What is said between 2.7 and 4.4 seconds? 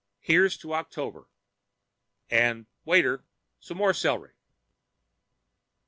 waiter, some more celery.